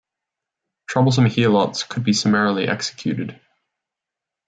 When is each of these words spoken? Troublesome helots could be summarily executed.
Troublesome 0.87 1.27
helots 1.27 1.83
could 1.83 2.03
be 2.03 2.11
summarily 2.11 2.67
executed. 2.67 3.39